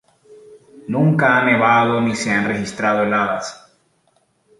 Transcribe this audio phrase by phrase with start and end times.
[0.93, 3.55] Nunca ha nevado ni se han registrado heladas.